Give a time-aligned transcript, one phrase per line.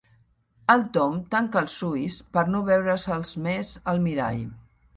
[0.73, 4.45] El Tom tanca els ulls per no veure-se'ls més al mirall.